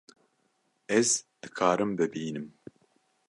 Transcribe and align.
Ez 0.99 1.09
dikarim 1.41 1.95
bibînim 1.97 2.47